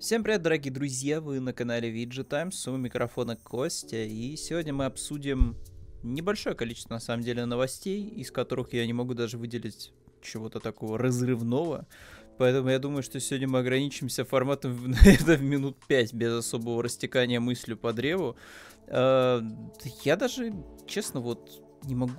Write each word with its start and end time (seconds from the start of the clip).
Всем 0.00 0.24
привет, 0.24 0.40
дорогие 0.40 0.72
друзья, 0.72 1.20
вы 1.20 1.40
на 1.40 1.52
канале 1.52 1.92
VG 1.92 2.24
Times, 2.24 2.66
у 2.66 2.76
микрофона 2.78 3.36
Костя, 3.36 4.02
и 4.02 4.34
сегодня 4.34 4.72
мы 4.72 4.86
обсудим 4.86 5.58
небольшое 6.02 6.56
количество, 6.56 6.94
на 6.94 7.00
самом 7.00 7.22
деле, 7.22 7.44
новостей, 7.44 8.08
из 8.08 8.30
которых 8.30 8.72
я 8.72 8.86
не 8.86 8.94
могу 8.94 9.12
даже 9.12 9.36
выделить 9.36 9.92
чего-то 10.22 10.58
такого 10.58 10.96
разрывного, 10.96 11.86
поэтому 12.38 12.70
я 12.70 12.78
думаю, 12.78 13.02
что 13.02 13.20
сегодня 13.20 13.46
мы 13.46 13.58
ограничимся 13.58 14.24
форматом 14.24 14.94
это 15.04 15.36
в 15.36 15.42
минут 15.42 15.76
5, 15.86 16.14
без 16.14 16.32
особого 16.32 16.82
растекания 16.82 17.38
мыслью 17.38 17.76
по 17.76 17.92
древу. 17.92 18.36
А, 18.86 19.42
я 20.02 20.16
даже, 20.16 20.54
честно, 20.86 21.20
вот 21.20 21.62
не 21.84 21.94
могу 21.94 22.14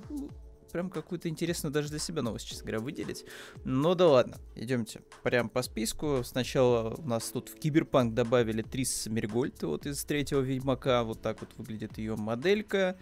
прям 0.72 0.90
какую-то 0.90 1.28
интересную 1.28 1.72
даже 1.72 1.88
для 1.88 1.98
себя 1.98 2.22
новость, 2.22 2.46
честно 2.46 2.64
говоря, 2.64 2.80
выделить. 2.80 3.24
Но 3.64 3.94
да 3.94 4.08
ладно, 4.08 4.38
идемте 4.56 5.02
прям 5.22 5.48
по 5.48 5.62
списку. 5.62 6.22
Сначала 6.24 6.94
у 6.94 7.06
нас 7.06 7.30
тут 7.30 7.50
в 7.50 7.58
Киберпанк 7.58 8.14
добавили 8.14 8.62
Трис 8.62 9.06
Мергольд, 9.06 9.62
вот 9.62 9.86
из 9.86 10.04
третьего 10.04 10.40
Ведьмака. 10.40 11.04
Вот 11.04 11.22
так 11.22 11.40
вот 11.40 11.50
выглядит 11.56 11.98
ее 11.98 12.16
моделька. 12.16 12.96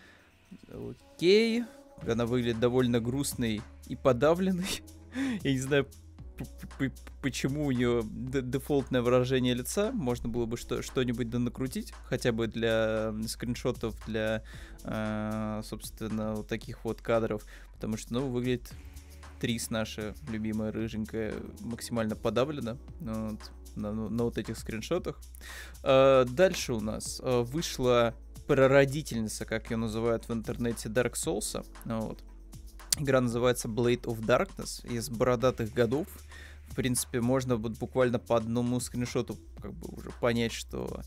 Окей. 0.69 1.64
Она 2.06 2.27
выглядит 2.27 2.61
довольно 2.61 3.01
грустной 3.01 3.62
и 3.87 3.97
подавленной. 3.97 4.83
Я 5.42 5.52
не 5.52 5.59
знаю, 5.59 5.87
почему 7.23 7.67
у 7.67 7.71
нее 7.71 8.03
дефолтное 8.05 9.03
выражение 9.03 9.55
лица. 9.55 9.93
Можно 9.93 10.29
было 10.29 10.47
бы 10.47 10.57
что- 10.57 10.83
что-нибудь 10.83 11.33
накрутить, 11.33 11.93
хотя 12.05 12.33
бы 12.33 12.47
для 12.47 13.15
скриншотов, 13.27 13.95
для, 14.07 14.43
э, 14.84 15.62
собственно, 15.65 16.34
вот 16.34 16.48
таких 16.48 16.84
вот 16.84 17.01
кадров. 17.01 17.45
Потому 17.75 17.97
что, 17.97 18.15
ну, 18.15 18.29
выглядит 18.29 18.73
Трис 19.41 19.70
наша 19.70 20.14
любимая 20.29 20.70
рыженькая 20.70 21.33
максимально 21.61 22.14
подавлена 22.14 22.77
ну, 23.01 23.31
вот, 23.31 23.53
на, 23.75 23.92
на, 23.92 24.09
на 24.11 24.25
вот 24.25 24.36
этих 24.36 24.59
скриншотах. 24.59 25.19
Э, 25.83 26.27
дальше 26.29 26.75
у 26.75 26.81
нас 26.81 27.20
э, 27.23 27.41
вышла 27.42 28.14
прародительница, 28.47 29.45
как 29.45 29.70
ее 29.70 29.77
называют 29.77 30.29
в 30.29 30.33
интернете, 30.33 30.89
Dark 30.89 31.12
Souls. 31.12 31.64
Вот. 31.84 32.23
Игра 32.98 33.20
называется 33.20 33.69
Blade 33.69 34.02
of 34.02 34.20
Darkness 34.20 34.86
из 34.86 35.08
бородатых 35.08 35.72
годов. 35.72 36.06
В 36.70 36.74
принципе, 36.74 37.20
можно 37.20 37.56
вот 37.56 37.78
буквально 37.78 38.19
по 38.19 38.36
одному 38.36 38.78
скриншоту 38.80 39.36
как 39.60 39.72
бы 39.72 39.88
уже 39.96 40.10
понять, 40.20 40.52
что 40.52 41.02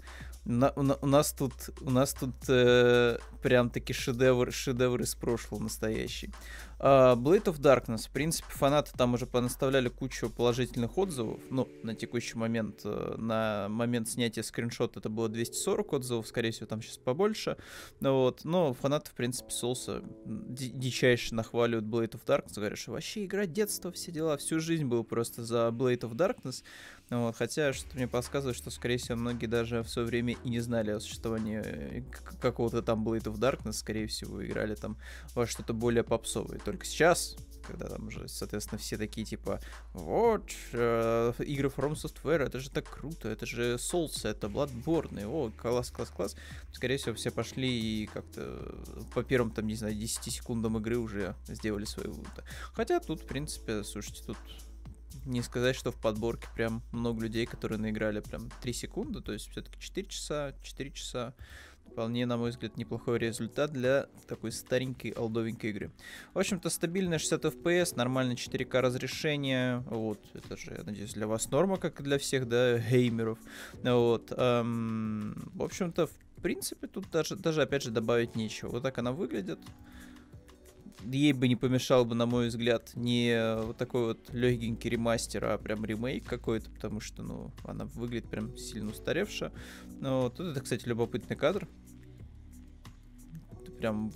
на, 0.46 0.72
у, 0.72 0.82
у 0.82 1.06
нас 1.06 1.32
тут 1.32 1.54
у 1.82 1.90
нас 1.90 2.14
тут 2.14 2.36
э, 2.50 3.18
прям 3.42 3.70
таки 3.70 3.94
шедевр 3.94 4.52
шедевр 4.52 5.02
из 5.02 5.16
прошлого 5.16 5.64
настоящий. 5.64 6.34
Uh, 6.80 7.16
Blade 7.16 7.46
of 7.46 7.60
Darkness, 7.60 8.08
в 8.08 8.12
принципе, 8.12 8.48
фанаты 8.50 8.92
там 8.98 9.14
уже 9.14 9.26
понаставляли 9.26 9.90
кучу 9.90 10.30
положительных 10.30 10.98
отзывов. 10.98 11.40
Ну, 11.50 11.70
на 11.84 11.96
текущий 11.96 12.38
момент, 12.38 12.82
э, 12.84 13.16
на 13.18 13.68
момент 13.70 14.10
снятия 14.10 14.44
скриншота 14.44 15.00
это 15.00 15.10
было 15.10 15.30
240 15.30 15.94
отзывов, 15.94 16.28
скорее 16.28 16.52
всего, 16.52 16.66
там 16.66 16.82
сейчас 16.82 16.98
побольше. 16.98 17.58
Ну, 18.00 18.14
вот. 18.14 18.42
Но 18.44 18.74
фанаты, 18.74 19.12
в 19.12 19.14
принципе, 19.14 19.52
соуса 19.52 20.04
дичайше 20.26 21.36
нахваливают 21.36 21.86
Blade 21.86 22.12
of 22.12 22.26
Darkness, 22.26 22.56
говорят, 22.56 22.78
что 22.78 22.92
вообще 22.92 23.26
игра 23.26 23.46
детства, 23.46 23.92
все 23.92 24.12
дела, 24.12 24.38
всю 24.38 24.60
жизнь 24.60 24.86
был 24.86 25.04
просто 25.04 25.44
за 25.44 25.70
Blade 25.70 26.02
of 26.02 26.16
Darkness. 26.16 26.64
Вот, 27.10 27.36
хотя 27.36 27.74
что-то 27.74 27.96
мне 27.96 28.08
подсказывает, 28.08 28.58
что, 28.58 28.72
скорее 28.72 28.98
всего, 28.98 29.18
многие 29.18 29.46
даже 29.46 29.84
в 29.84 29.90
свое 29.90 30.08
время 30.08 30.36
и 30.44 30.50
не 30.50 30.60
знали 30.60 30.92
о 30.92 31.00
существовании 31.00 31.62
э, 31.64 32.02
какого-то 32.42 32.82
там 32.82 33.08
Blade 33.08 33.26
of 33.26 33.40
Darkness, 33.40 33.74
скорее 33.74 34.08
всего, 34.08 34.44
играли 34.44 34.76
там 34.76 34.98
во 35.36 35.46
что-то 35.46 35.74
более 35.74 36.04
попсовое. 36.04 36.60
Только 36.64 36.86
сейчас, 36.86 37.36
когда 37.64 37.88
там 37.88 38.08
уже, 38.08 38.28
соответственно, 38.28 38.80
все 38.80 38.98
такие 38.98 39.26
типа, 39.26 39.60
вот, 39.94 40.52
э, 40.74 41.34
игры 41.40 41.70
From 41.70 41.94
Software, 41.94 42.44
это 42.44 42.60
же 42.60 42.70
так 42.70 42.90
круто, 42.90 43.30
это 43.30 43.46
же 43.46 43.76
Souls, 43.76 44.28
это 44.28 44.48
Bloodborne, 44.48 45.26
о, 45.26 45.52
класс, 45.52 45.92
класс, 45.92 46.10
класс. 46.10 46.36
Скорее 46.72 46.98
всего, 46.98 47.16
все 47.16 47.32
пошли 47.32 47.70
и 48.04 48.06
как-то 48.08 48.76
по 49.14 49.24
первым, 49.24 49.52
там, 49.52 49.68
не 49.68 49.76
знаю, 49.76 49.96
10 49.96 50.32
секундам 50.32 50.78
игры 50.78 50.98
уже 50.98 51.36
сделали 51.48 51.86
свои 51.86 52.08
выводы. 52.08 52.44
Хотя 52.74 53.00
тут, 53.00 53.22
в 53.22 53.26
принципе, 53.26 53.84
слушайте, 53.84 54.24
тут 54.26 54.38
не 55.26 55.42
сказать, 55.42 55.76
что 55.76 55.92
в 55.92 55.96
подборке 55.96 56.48
прям 56.56 56.82
много 56.92 57.22
людей, 57.24 57.46
которые 57.46 57.80
наиграли 57.80 58.20
прям 58.20 58.50
3 58.62 58.74
секунды, 58.74 59.22
то 59.22 59.32
есть 59.32 59.50
все-таки 59.50 59.80
4 59.80 60.08
часа, 60.08 60.54
4 60.64 60.92
часа. 60.92 61.34
Вполне, 61.94 62.26
на 62.26 62.38
мой 62.38 62.50
взгляд, 62.50 62.76
неплохой 62.76 63.20
результат 63.20 63.72
для 63.72 64.08
такой 64.28 64.52
старенькой 64.52 65.12
олдовенькой 65.12 65.70
игры. 65.70 65.92
В 66.34 66.40
общем-то, 66.40 66.72
стабильная 66.72 67.20
60 67.20 67.46
FPS, 67.46 67.96
нормальное 67.96 68.36
4К 68.36 68.82
разрешение. 68.82 69.84
Вот, 69.86 70.20
это 70.34 70.58
же, 70.58 70.74
я 70.76 70.84
надеюсь, 70.84 71.14
для 71.14 71.28
вас 71.28 71.52
норма, 71.52 71.78
как 71.78 72.00
и 72.00 72.04
для 72.04 72.18
всех, 72.18 72.48
да, 72.48 72.80
геймеров. 72.80 73.38
Вот. 73.84 74.34
Эм, 74.36 75.52
в 75.54 75.62
общем-то, 75.62 76.08
в 76.08 76.42
принципе, 76.42 76.88
тут 76.88 77.12
даже, 77.12 77.36
даже, 77.36 77.62
опять 77.62 77.84
же, 77.84 77.92
добавить 77.92 78.36
нечего. 78.36 78.70
Вот 78.70 78.82
так 78.82 78.98
она 78.98 79.12
выглядит 79.12 79.60
ей 81.06 81.34
бы 81.34 81.48
не 81.48 81.56
помешал 81.56 82.06
бы, 82.06 82.16
на 82.16 82.26
мой 82.26 82.48
взгляд, 82.48 82.92
не 82.96 83.58
вот 83.62 83.78
такой 83.78 84.06
вот 84.08 84.30
легенький 84.32 84.90
ремастер, 84.90 85.46
а 85.46 85.58
прям 85.58 85.86
ремейк 85.86 86.26
какой-то, 86.26 86.70
потому 86.72 87.00
что, 87.00 87.24
ну, 87.24 87.52
она 87.64 87.86
выглядит 87.86 88.30
прям 88.30 88.56
сильно 88.58 88.92
устаревшая. 88.92 89.52
Но 90.00 90.24
вот 90.24 90.40
это, 90.40 90.60
кстати, 90.62 90.88
любопытный 90.88 91.36
кадр. 91.36 91.68
Прям 93.72 94.12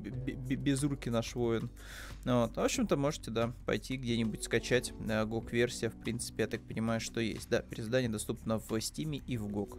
без 0.00 0.82
руки 0.82 1.10
наш 1.10 1.34
воин. 1.34 1.70
Вот. 2.24 2.56
В 2.56 2.60
общем-то, 2.60 2.96
можете, 2.96 3.30
да, 3.30 3.52
пойти 3.66 3.96
где-нибудь 3.96 4.44
скачать. 4.44 4.92
GOG-версия, 4.92 5.90
в 5.90 5.96
принципе, 5.96 6.44
я 6.44 6.48
так 6.48 6.62
понимаю, 6.62 7.00
что 7.00 7.20
есть. 7.20 7.48
Да, 7.48 7.60
переиздание 7.62 8.10
доступно 8.10 8.58
в 8.58 8.70
Steam 8.72 9.16
и 9.26 9.36
в 9.36 9.48
GOG. 9.48 9.78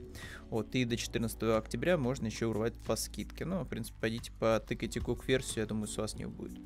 Вот, 0.49 0.75
и 0.75 0.85
до 0.85 0.97
14 0.97 1.41
октября 1.43 1.97
можно 1.97 2.25
еще 2.27 2.47
урвать 2.47 2.73
по 2.85 2.95
скидке. 2.95 3.45
Ну, 3.45 3.63
в 3.63 3.67
принципе, 3.67 3.97
пойдите 4.01 4.31
потыкайте 4.39 4.99
GOG-версию, 4.99 5.61
я 5.61 5.65
думаю, 5.65 5.87
с 5.87 5.97
вас 5.97 6.15
не 6.15 6.25
будет. 6.25 6.59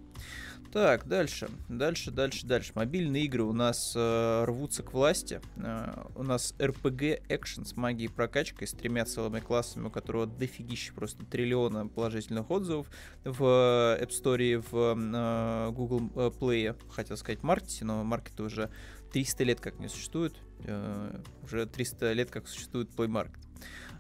Так, 0.72 1.08
дальше, 1.08 1.50
дальше, 1.70 2.12
дальше, 2.12 2.46
дальше. 2.46 2.74
Мобильные 2.76 3.24
игры 3.24 3.44
у 3.44 3.54
нас 3.54 3.94
э, 3.96 4.44
рвутся 4.46 4.84
к 4.84 4.94
власти. 4.94 5.40
Э, 5.56 6.04
у 6.16 6.24
нас 6.24 6.54
RPG 6.60 7.24
экшен 7.30 7.66
с 7.66 7.78
магией 7.78 8.12
прокачкой, 8.12 8.68
с 8.68 8.74
тремя 8.74 9.06
целыми 9.06 9.40
классами, 9.40 9.88
у 9.88 9.90
которого 9.90 10.28
дофигища 10.28 10.94
просто 10.94 11.26
триллиона 11.26 11.88
положительных 11.88 12.52
отзывов 12.52 12.88
в 13.24 13.42
App 13.42 14.10
Store, 14.10 14.64
в 14.70 14.98
э, 14.98 15.72
Google 15.72 16.12
э, 16.16 16.32
Play, 16.38 16.78
хотел 16.92 17.16
сказать 17.16 17.44
маркете, 17.44 17.86
но 17.86 18.04
маркет 18.04 18.40
уже 18.42 18.70
300 19.14 19.44
лет 19.46 19.60
как 19.62 19.80
не 19.80 19.88
существует. 19.88 20.36
Э, 20.66 21.22
уже 21.44 21.66
300 21.66 22.12
лет 22.12 22.30
как 22.30 22.48
существует 22.48 22.90
Play 22.90 23.08
Market. 23.08 23.40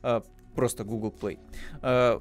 Э, 0.03 0.21
просто 0.53 0.83
Google 0.83 1.15
Play. 1.17 1.39
Э, 1.81 2.19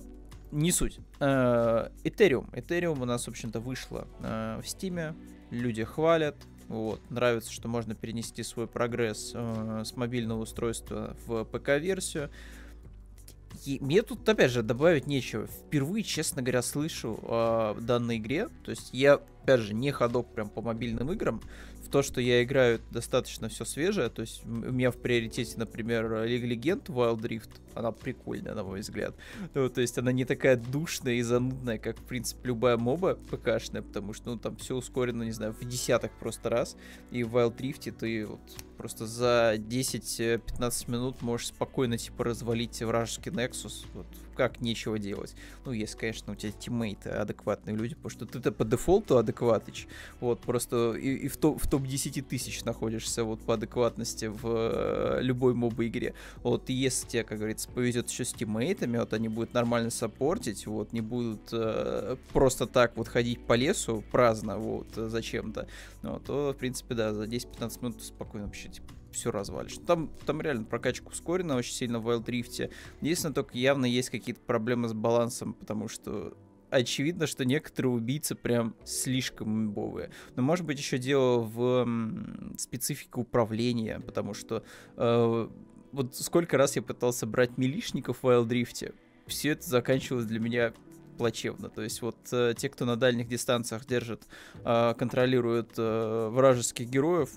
не 0.56 0.72
суть. 0.72 0.98
Э, 1.20 1.90
Ethereum. 2.02 2.50
Ethereum 2.52 3.00
у 3.02 3.04
нас, 3.04 3.26
в 3.26 3.28
общем-то, 3.28 3.60
вышло 3.60 4.08
э, 4.20 4.60
в 4.62 4.66
Steam. 4.66 5.14
Люди 5.50 5.84
хвалят. 5.84 6.36
Вот. 6.68 7.00
Нравится, 7.10 7.52
что 7.52 7.68
можно 7.68 7.94
перенести 7.94 8.42
свой 8.42 8.66
прогресс 8.66 9.32
э, 9.34 9.82
с 9.84 9.94
мобильного 9.96 10.40
устройства 10.40 11.16
в 11.26 11.44
ПК-версию. 11.44 12.30
И 13.64 13.78
мне 13.80 14.02
тут, 14.02 14.28
опять 14.28 14.50
же, 14.50 14.62
добавить 14.62 15.06
нечего. 15.06 15.46
Впервые, 15.46 16.02
честно 16.02 16.42
говоря, 16.42 16.62
слышу 16.62 17.18
о 17.22 17.74
данной 17.80 18.16
игре. 18.16 18.48
То 18.64 18.70
есть 18.70 18.90
я, 18.92 19.14
опять 19.14 19.60
же, 19.60 19.74
не 19.74 19.90
ходок 19.92 20.32
прям 20.34 20.48
по 20.48 20.62
мобильным 20.62 21.12
играм 21.12 21.40
в 21.86 21.88
то, 21.88 22.02
что 22.02 22.20
я 22.20 22.42
играю, 22.42 22.80
достаточно 22.91 23.48
все 23.48 23.64
свежее. 23.64 24.08
То 24.08 24.22
есть 24.22 24.44
у 24.44 24.48
меня 24.48 24.91
в 24.91 24.97
приоритете, 24.97 25.54
например, 25.56 26.24
Лига 26.24 26.47
Легенд 26.47 26.88
Wild 26.88 27.20
Rift. 27.20 27.50
Она 27.74 27.92
прикольная, 27.92 28.54
на 28.54 28.64
мой 28.64 28.80
взгляд. 28.80 29.14
Ну, 29.54 29.69
то 29.69 29.80
есть 29.80 29.98
она 29.98 30.12
не 30.12 30.24
такая 30.24 30.56
душная 30.56 31.14
и 31.14 31.22
занудная, 31.22 31.78
как, 31.78 31.98
в 31.98 32.04
принципе, 32.04 32.48
любая 32.48 32.76
моба 32.76 33.15
ПКшная, 33.30 33.83
потому 33.83 34.12
что, 34.12 34.30
ну, 34.30 34.38
там 34.38 34.56
все 34.56 34.74
ускорено, 34.74 35.22
не 35.22 35.33
знаю, 35.33 35.53
в 35.53 35.65
десяток 35.65 36.12
просто 36.18 36.48
раз. 36.50 36.77
И 37.10 37.22
в 37.22 37.36
Wild 37.36 37.56
Rift 37.56 37.91
ты 37.92 38.27
вот 38.27 38.41
просто 38.86 39.06
за 39.06 39.54
10-15 39.56 40.91
минут 40.91 41.21
можешь 41.21 41.48
спокойно, 41.48 41.98
типа, 41.98 42.22
развалить 42.22 42.80
вражеский 42.83 43.33
Nexus. 43.33 43.84
Вот 43.94 44.06
как 44.36 44.60
нечего 44.60 44.98
делать. 44.98 45.34
Ну, 45.65 45.72
если, 45.72 45.97
конечно, 45.97 46.33
у 46.33 46.36
тебя 46.36 46.53
тиммейты 46.53 47.09
адекватные 47.10 47.74
люди, 47.74 47.94
потому 47.94 48.10
что 48.10 48.27
ты-то 48.27 48.53
по 48.53 48.65
дефолту 48.65 49.18
адекватыч. 49.18 49.88
Вот, 50.21 50.41
просто 50.41 50.92
и, 50.92 51.15
и 51.15 51.28
в, 51.28 51.36
топ, 51.36 51.60
в 51.60 51.68
топ-10 51.68 52.22
тысяч 52.22 52.62
находишься 52.65 53.24
вот 53.24 53.41
по 53.41 53.54
адекватности 53.54 54.27
в 54.27 54.41
э, 54.44 55.18
любой 55.22 55.54
моба-игре. 55.54 56.15
Вот, 56.42 56.68
и 56.71 56.72
если 56.74 57.09
тебе, 57.09 57.24
как 57.24 57.38
говорится, 57.38 57.68
повезет 57.71 58.10
еще 58.10 58.24
с 58.24 58.33
тиммейтами, 58.33 58.98
вот 58.98 59.12
они 59.12 59.28
будут 59.28 59.54
нормально 59.54 59.91
саппортить, 59.91 60.66
вот, 60.66 60.92
не 60.92 61.00
будут 61.00 61.48
э, 61.53 62.16
просто 62.33 62.66
так 62.66 62.97
вот 62.97 63.09
ходить 63.09 63.41
по 63.47 63.54
лесу 63.54 64.04
праздно, 64.12 64.59
вот, 64.59 64.88
зачем-то, 64.94 65.66
ну, 66.03 66.21
то, 66.21 66.53
в 66.53 66.56
принципе, 66.56 66.94
да, 66.94 67.15
за 67.15 67.24
10-15 67.24 67.78
минут 67.83 68.03
спокойно 68.03 68.47
вообще, 68.47 68.68
типа, 68.76 68.94
все 69.12 69.30
развалишь. 69.30 69.78
Там, 69.86 70.10
там 70.24 70.40
реально 70.40 70.64
прокачка 70.64 71.08
ускорена 71.08 71.56
очень 71.56 71.72
сильно 71.72 71.98
в 71.98 72.08
Wild 72.08 72.26
Rift. 72.26 72.70
Единственное, 73.00 73.34
только 73.34 73.56
явно 73.56 73.86
есть 73.86 74.10
какие-то 74.10 74.40
проблемы 74.40 74.88
с 74.88 74.92
балансом, 74.92 75.54
потому 75.54 75.88
что 75.88 76.36
очевидно, 76.70 77.26
что 77.26 77.44
некоторые 77.44 77.92
убийцы 77.92 78.34
прям 78.34 78.74
слишком 78.84 79.48
имбовые. 79.66 80.10
Но 80.34 80.42
может 80.42 80.66
быть 80.66 80.78
еще 80.78 80.98
дело 80.98 81.40
в 81.40 81.88
специфике 82.58 83.12
управления, 83.14 84.00
потому 84.00 84.34
что 84.34 84.62
э, 84.96 85.48
вот 85.92 86.14
сколько 86.16 86.56
раз 86.56 86.76
я 86.76 86.82
пытался 86.82 87.26
брать 87.26 87.56
милишников 87.56 88.22
в 88.22 88.26
Wild 88.26 88.48
Rift, 88.48 88.94
все 89.26 89.50
это 89.50 89.68
заканчивалось 89.68 90.26
для 90.26 90.40
меня 90.40 90.72
плачевно. 91.16 91.68
То 91.68 91.83
есть 91.83 92.03
вот 92.03 92.16
э, 92.33 92.54
те, 92.57 92.68
кто 92.68 92.84
на 92.84 92.97
дальних 92.97 93.28
дистанциях 93.28 93.86
держит, 93.86 94.22
э, 94.65 94.95
контролирует 94.98 95.72
э, 95.77 96.28
вражеских 96.30 96.89
героев, 96.89 97.30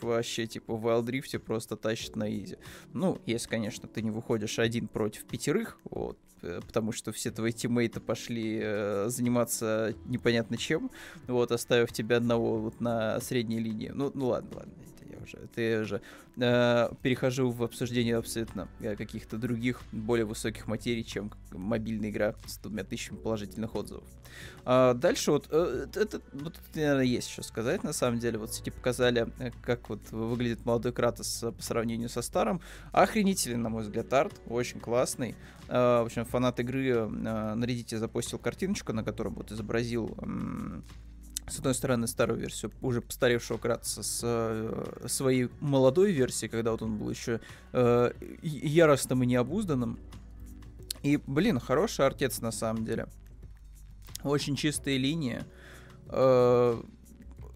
вообще 0.00 0.46
типа 0.46 0.74
в 0.74 0.86
Wild 0.86 1.06
Rift 1.06 1.38
просто 1.40 1.76
тащит 1.76 2.16
на 2.16 2.32
изи. 2.34 2.56
Ну, 2.92 3.20
если, 3.26 3.48
конечно, 3.48 3.88
ты 3.88 4.02
не 4.02 4.10
выходишь 4.10 4.58
один 4.58 4.88
против 4.88 5.24
пятерых, 5.24 5.78
вот, 5.84 6.18
э, 6.42 6.60
потому 6.66 6.92
что 6.92 7.12
все 7.12 7.30
твои 7.30 7.52
тиммейты 7.52 8.00
пошли 8.00 8.60
э, 8.62 9.06
заниматься 9.08 9.94
непонятно 10.06 10.56
чем, 10.56 10.90
вот, 11.26 11.52
оставив 11.52 11.92
тебя 11.92 12.18
одного 12.18 12.58
вот 12.58 12.80
на 12.80 13.20
средней 13.20 13.58
линии. 13.58 13.90
Ну, 13.94 14.10
ну 14.14 14.28
ладно, 14.28 14.58
ладно, 14.58 14.72
уже, 15.24 15.48
я 15.56 15.80
уже 15.80 16.00
э, 16.36 16.88
перехожу 17.02 17.50
в 17.50 17.62
обсуждение 17.62 18.16
абсолютно 18.16 18.68
э, 18.80 18.96
каких-то 18.96 19.36
других, 19.36 19.80
более 19.92 20.26
высоких 20.26 20.66
материй, 20.66 21.04
чем 21.04 21.32
мобильная 21.52 22.10
игра 22.10 22.34
с 22.46 22.58
двумя 22.58 22.84
тысячами 22.84 23.16
положительных 23.16 23.74
отзывов. 23.74 24.04
А 24.64 24.94
дальше 24.94 25.30
вот, 25.30 25.48
э, 25.50 25.86
это, 25.94 26.20
вот, 26.32 26.58
наверное, 26.74 27.04
есть 27.04 27.28
что 27.28 27.42
сказать, 27.42 27.82
на 27.82 27.92
самом 27.92 28.18
деле. 28.18 28.38
Вот 28.38 28.54
сети 28.54 28.70
показали, 28.70 29.28
э, 29.38 29.50
как 29.62 29.88
вот 29.88 30.10
выглядит 30.10 30.64
молодой 30.64 30.92
Кратос 30.92 31.44
по 31.56 31.62
сравнению 31.62 32.08
со 32.08 32.22
старым. 32.22 32.60
Охренительный, 32.92 33.58
на 33.58 33.68
мой 33.68 33.82
взгляд, 33.82 34.12
арт, 34.12 34.40
очень 34.46 34.80
классный. 34.80 35.34
Э, 35.68 36.00
в 36.02 36.06
общем, 36.06 36.24
фанат 36.24 36.60
игры 36.60 36.88
э, 36.88 37.06
на 37.06 37.64
Reddit 37.64 37.96
запустил 37.96 38.38
картиночку, 38.38 38.92
на 38.92 39.04
котором 39.04 39.34
вот 39.34 39.52
изобразил 39.52 40.16
с 41.46 41.58
одной 41.58 41.74
стороны, 41.74 42.06
старую 42.06 42.40
версию 42.40 42.72
уже 42.80 43.02
постаревшего 43.02 43.58
Кратоса 43.58 44.02
с 44.02 44.20
э, 44.22 45.06
своей 45.08 45.50
молодой 45.60 46.12
версией, 46.12 46.50
когда 46.50 46.72
вот 46.72 46.82
он 46.82 46.96
был 46.96 47.10
еще 47.10 47.40
э, 47.72 48.12
яростным 48.42 49.22
и 49.22 49.26
необузданным. 49.26 49.98
И, 51.02 51.18
блин, 51.26 51.60
хороший 51.60 52.06
артец 52.06 52.40
на 52.40 52.50
самом 52.50 52.86
деле. 52.86 53.08
Очень 54.22 54.56
чистые 54.56 54.96
линии. 54.96 55.44
Э, 56.08 56.82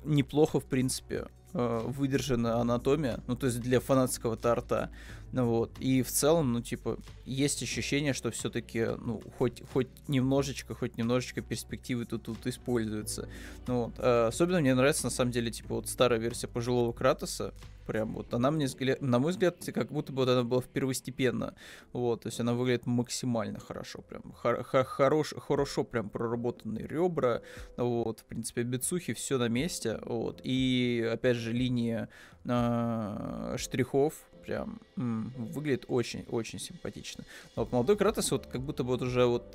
неплохо, 0.05 0.61
в 0.61 0.67
принципе, 0.67 1.29
э, 1.55 1.81
выдержана 1.87 2.61
анатомия. 2.61 3.21
Ну, 3.27 3.37
то 3.37 3.47
есть 3.47 3.61
для 3.61 3.81
фанатского 3.81 4.37
тарта. 4.37 4.91
Ну 4.91 5.18
вот. 5.33 5.79
И 5.79 6.03
в 6.03 6.11
целом, 6.11 6.53
ну, 6.53 6.61
типа, 6.61 6.99
есть 7.25 7.63
ощущение, 7.63 8.13
что 8.13 8.31
все-таки, 8.31 8.87
ну, 8.99 9.21
хоть, 9.39 9.63
хоть 9.73 9.89
немножечко, 10.09 10.75
хоть 10.75 10.97
немножечко 10.97 11.43
перспективы 11.43 12.05
тут, 12.05 12.25
тут 12.25 12.47
используются. 12.47 13.29
Ну 13.67 13.85
вот. 13.85 13.95
А 13.99 14.29
особенно 14.29 14.61
мне 14.61 14.75
нравится, 14.75 15.05
на 15.05 15.11
самом 15.11 15.33
деле, 15.33 15.51
типа, 15.51 15.75
вот 15.77 15.89
старая 15.89 16.19
версия 16.19 16.49
пожилого 16.49 16.93
Кратоса. 16.93 17.53
Прям 17.87 18.13
вот 18.13 18.35
она 18.35 18.51
мне, 18.51 18.69
на 19.01 19.19
мой 19.19 19.31
взгляд, 19.33 19.57
как 19.75 19.91
будто 19.91 20.13
бы 20.13 20.19
вот 20.19 20.29
она 20.29 20.43
была 20.45 20.61
первостепенно. 20.61 21.55
Вот, 21.95 22.21
то 22.23 22.29
есть 22.29 22.39
она 22.39 22.53
выглядит 22.53 22.85
максимально 22.85 23.61
хорошо. 23.61 24.03
Прям 24.03 24.31
хор- 24.35 24.63
хорош, 24.63 25.33
хорошо 25.39 25.85
прям 25.85 26.11
проработанные 26.11 26.87
ребра. 26.87 27.41
Вот, 27.79 28.21
в 28.21 28.25
принципе, 28.25 28.63
бицухи, 28.63 29.15
все 29.15 29.39
на 29.39 29.49
месте. 29.49 30.01
Вот. 30.05 30.43
И, 30.45 31.09
опять 31.11 31.37
же, 31.37 31.51
линия 31.51 32.11
э, 32.45 33.55
штрихов 33.57 34.13
прям 34.49 34.81
м, 34.97 35.31
выглядит 35.37 35.85
очень-очень 35.89 36.59
симпатично. 36.59 37.25
Но 37.55 37.65
вот 37.65 37.73
молодой 37.73 37.97
Кратос 37.99 38.31
вот 38.31 38.47
как 38.47 38.63
будто 38.63 38.83
бы 38.83 38.89
вот 38.93 39.03
уже 39.03 39.27
вот, 39.27 39.55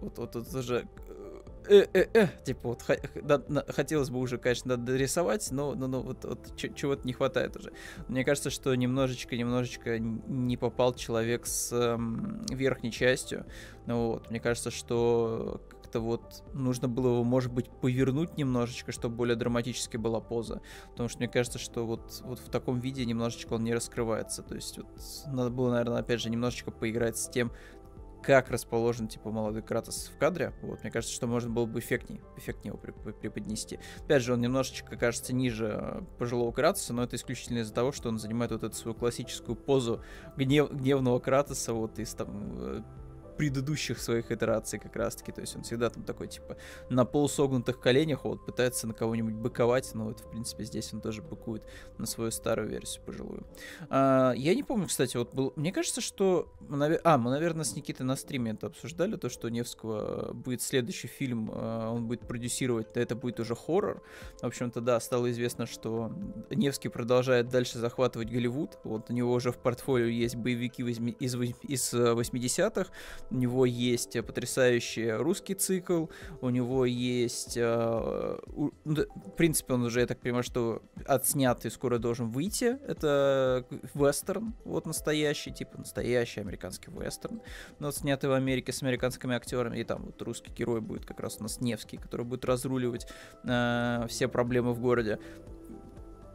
вот, 0.00 0.18
вот, 0.18 0.34
вот 0.36 0.54
уже 0.54 0.86
э, 1.68 1.86
э, 1.92 2.06
э, 2.14 2.28
типа 2.44 2.68
вот 2.68 2.82
хотелось 3.68 4.10
бы 4.10 4.18
уже, 4.18 4.38
конечно, 4.38 4.76
дорисовать, 4.76 5.50
но, 5.50 5.74
но, 5.74 5.86
но 5.86 6.02
вот, 6.02 6.24
вот 6.24 6.56
чего-то 6.56 7.06
не 7.06 7.12
хватает 7.12 7.56
уже. 7.56 7.72
Мне 8.08 8.24
кажется, 8.24 8.50
что 8.50 8.74
немножечко, 8.74 9.36
немножечко 9.36 9.98
не 9.98 10.56
попал 10.56 10.94
человек 10.94 11.46
с 11.46 11.70
э, 11.72 11.98
верхней 12.54 12.92
частью. 12.92 13.46
Ну 13.86 14.08
вот, 14.08 14.30
мне 14.30 14.40
кажется, 14.40 14.70
что 14.70 15.60
как-то 15.88 16.00
вот 16.00 16.42
нужно 16.52 16.86
было 16.86 17.14
его, 17.14 17.24
может 17.24 17.50
быть, 17.50 17.70
повернуть 17.70 18.36
немножечко, 18.36 18.92
чтобы 18.92 19.16
более 19.16 19.36
драматически 19.36 19.96
была 19.96 20.20
поза. 20.20 20.60
Потому 20.90 21.08
что 21.08 21.18
мне 21.18 21.28
кажется, 21.28 21.58
что 21.58 21.86
вот, 21.86 22.20
вот 22.24 22.38
в 22.40 22.50
таком 22.50 22.78
виде 22.78 23.06
немножечко 23.06 23.54
он 23.54 23.64
не 23.64 23.72
раскрывается. 23.72 24.42
То 24.42 24.54
есть 24.54 24.76
вот 24.76 24.86
надо 25.28 25.48
было, 25.48 25.70
наверное, 25.70 26.00
опять 26.00 26.20
же, 26.20 26.28
немножечко 26.28 26.70
поиграть 26.70 27.16
с 27.16 27.30
тем, 27.30 27.52
как 28.28 28.50
расположен, 28.50 29.08
типа, 29.08 29.30
молодой 29.30 29.62
Кратос 29.62 30.10
в 30.14 30.18
кадре. 30.18 30.52
Вот, 30.60 30.82
мне 30.82 30.92
кажется, 30.92 31.16
что 31.16 31.26
можно 31.26 31.48
было 31.48 31.64
бы 31.64 31.78
эффектнее, 31.78 32.20
эффектнее 32.36 32.74
его 32.74 33.12
преподнести. 33.12 33.80
Опять 34.04 34.22
же, 34.22 34.34
он 34.34 34.42
немножечко 34.42 34.98
кажется 34.98 35.32
ниже 35.32 36.04
пожилого 36.18 36.52
Кратоса, 36.52 36.92
но 36.92 37.04
это 37.04 37.16
исключительно 37.16 37.60
из-за 37.60 37.72
того, 37.72 37.90
что 37.90 38.10
он 38.10 38.18
занимает 38.18 38.52
вот 38.52 38.64
эту 38.64 38.76
свою 38.76 38.94
классическую 38.94 39.56
позу 39.56 40.02
гнев, 40.36 40.70
гневного 40.70 41.20
Кратоса, 41.20 41.72
вот 41.72 41.98
из 41.98 42.12
там 42.12 42.52
э, 42.58 42.82
предыдущих 43.38 44.00
своих 44.00 44.30
итераций 44.32 44.78
как 44.78 44.96
раз-таки. 44.96 45.32
То 45.32 45.40
есть 45.40 45.56
он 45.56 45.62
всегда 45.62 45.88
там 45.90 46.02
такой, 46.02 46.26
типа, 46.26 46.56
на 46.90 47.04
полусогнутых 47.04 47.80
коленях 47.80 48.24
вот 48.24 48.44
пытается 48.44 48.86
на 48.86 48.94
кого-нибудь 48.94 49.34
быковать, 49.34 49.90
но 49.94 50.06
вот, 50.06 50.20
в 50.20 50.28
принципе, 50.28 50.64
здесь 50.64 50.92
он 50.92 51.00
тоже 51.00 51.22
быкует 51.22 51.62
на 51.98 52.06
свою 52.06 52.32
старую 52.32 52.68
версию 52.68 53.04
пожилую. 53.06 53.46
А, 53.88 54.32
я 54.36 54.54
не 54.54 54.64
помню, 54.64 54.88
кстати, 54.88 55.16
вот 55.16 55.32
был... 55.32 55.52
Мне 55.56 55.72
кажется, 55.72 56.00
что... 56.00 56.52
А, 57.04 57.16
мы, 57.16 57.30
наверное, 57.30 57.64
с 57.64 57.76
Никитой 57.76 58.04
на 58.04 58.16
стриме 58.16 58.50
это 58.50 58.66
обсуждали, 58.66 59.16
то, 59.16 59.28
что 59.28 59.46
у 59.46 59.50
Невского 59.50 60.32
будет 60.32 60.60
следующий 60.60 61.06
фильм, 61.06 61.50
а, 61.54 61.92
он 61.92 62.08
будет 62.08 62.26
продюсировать, 62.26 62.88
это 62.94 63.14
будет 63.14 63.38
уже 63.38 63.54
хоррор. 63.54 64.02
В 64.42 64.46
общем-то, 64.46 64.80
да, 64.80 64.98
стало 64.98 65.30
известно, 65.30 65.66
что 65.66 66.12
Невский 66.50 66.88
продолжает 66.88 67.48
дальше 67.48 67.78
захватывать 67.78 68.30
Голливуд. 68.30 68.78
Вот 68.82 69.10
у 69.10 69.12
него 69.12 69.32
уже 69.32 69.52
в 69.52 69.58
портфолио 69.58 70.06
есть 70.06 70.34
боевики 70.34 70.82
из, 70.82 70.98
из 70.98 71.94
80-х, 71.94 72.90
у 73.30 73.34
него 73.34 73.66
есть 73.66 74.16
э, 74.16 74.22
потрясающий 74.22 75.12
русский 75.12 75.54
цикл, 75.54 76.06
у 76.40 76.50
него 76.50 76.84
есть... 76.84 77.56
Э, 77.56 78.38
ну, 78.84 79.04
в 79.04 79.30
принципе, 79.36 79.74
он 79.74 79.84
уже, 79.84 80.00
я 80.00 80.06
так 80.06 80.20
понимаю, 80.20 80.42
что 80.42 80.82
отснятый 81.06 81.70
скоро 81.70 81.98
должен 81.98 82.30
выйти. 82.30 82.78
Это 82.86 83.66
вестерн, 83.94 84.54
вот 84.64 84.86
настоящий, 84.86 85.52
типа 85.52 85.78
настоящий 85.78 86.40
американский 86.40 86.90
вестерн, 86.90 87.40
но 87.78 87.90
снятый 87.92 88.30
в 88.30 88.32
Америке 88.32 88.72
с 88.72 88.82
американскими 88.82 89.34
актерами. 89.34 89.78
И 89.78 89.84
там 89.84 90.06
вот 90.06 90.20
русский 90.22 90.52
герой 90.52 90.80
будет 90.80 91.04
как 91.04 91.20
раз 91.20 91.36
у 91.40 91.42
нас 91.42 91.60
Невский, 91.60 91.98
который 91.98 92.24
будет 92.24 92.44
разруливать 92.44 93.06
э, 93.44 94.06
все 94.08 94.28
проблемы 94.28 94.72
в 94.72 94.80
городе. 94.80 95.18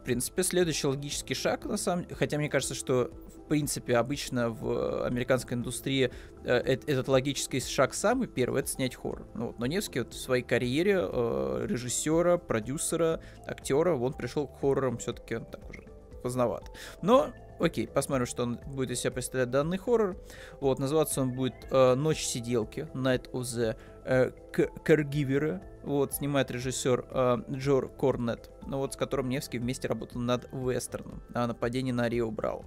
В 0.01 0.05
принципе, 0.05 0.43
следующий 0.43 0.88
логический 0.88 1.33
шаг, 1.33 1.63
на 1.65 1.77
самом 1.77 2.03
деле, 2.03 2.15
хотя 2.15 2.38
мне 2.38 2.50
кажется, 2.50 2.75
что 2.75 3.09
принципе, 3.43 3.97
обычно 3.97 4.50
в 4.50 5.05
американской 5.05 5.57
индустрии 5.57 6.12
э, 6.43 6.53
этот 6.53 7.07
логический 7.07 7.59
шаг 7.59 7.93
самый 7.93 8.27
первый 8.27 8.62
это 8.62 8.69
снять 8.69 8.95
хоррор. 8.95 9.27
Ну, 9.33 9.47
вот, 9.47 9.59
но 9.59 9.65
Невский 9.65 10.00
вот 10.00 10.13
в 10.13 10.19
своей 10.19 10.43
карьере 10.43 11.00
э, 11.00 11.65
режиссера, 11.67 12.38
продюсера, 12.38 13.21
актера, 13.45 13.95
он 13.95 14.13
пришел 14.13 14.47
к 14.47 14.59
хоррорам 14.59 14.97
все-таки 14.97 15.35
так 15.35 15.69
уже 15.69 15.83
поздновато. 16.21 16.71
Но 17.01 17.33
Окей, 17.59 17.88
посмотрим, 17.88 18.25
что 18.25 18.43
он 18.43 18.59
будет 18.65 18.91
из 18.91 19.00
себя 19.00 19.12
представлять 19.12 19.50
данный 19.50 19.77
хоррор. 19.77 20.17
Вот, 20.59 20.79
называться 20.79 21.21
он 21.21 21.31
будет 21.31 21.53
э, 21.69 21.93
«Ночь 21.95 22.25
сиделки», 22.25 22.88
«Night 22.93 23.31
of 23.31 23.41
the 23.41 23.77
э, 24.05 24.31
Caregiver». 24.51 25.62
Вот, 25.83 26.13
снимает 26.13 26.50
режиссер 26.50 27.05
э, 27.09 27.38
Джор 27.51 27.89
Корнет, 27.89 28.50
ну 28.67 28.77
вот, 28.77 28.93
с 28.93 28.97
которым 28.97 29.29
Невский 29.29 29.59
вместе 29.59 29.88
работал 29.88 30.19
над 30.21 30.47
вестерном 30.51 31.21
о 31.33 31.45
нападении 31.45 31.91
на 31.91 32.09
Рио 32.09 32.31
Брау. 32.31 32.65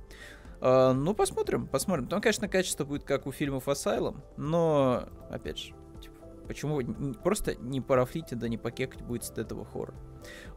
Uh, 0.61 0.93
ну, 0.93 1.15
посмотрим, 1.15 1.67
посмотрим. 1.67 2.09
Там, 2.09 2.21
конечно, 2.21 2.49
качество 2.49 2.85
будет 2.85 3.05
как 3.05 3.27
у 3.27 3.33
фильмов 3.33 3.69
Asylum, 3.69 4.17
но, 4.37 5.09
опять 5.31 5.59
же, 5.59 5.75
типа, 6.01 6.17
почему 6.47 6.83
просто 7.23 7.55
не 7.57 7.81
парафлите, 7.81 8.37
да 8.37 8.49
не 8.49 8.57
покекать 8.57 9.03
будет 9.03 9.25
с 9.25 9.31
этого 9.31 9.65
хоррора. 9.65 9.95